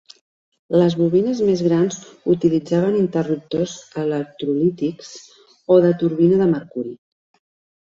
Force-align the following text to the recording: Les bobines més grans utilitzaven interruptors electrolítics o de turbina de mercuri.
Les 0.83 0.93
bobines 1.01 1.41
més 1.49 1.61
grans 1.67 1.97
utilitzaven 2.35 2.97
interruptors 3.03 3.77
electrolítics 4.05 5.13
o 5.77 5.81
de 5.87 5.95
turbina 6.03 6.43
de 6.43 6.51
mercuri. 6.57 6.99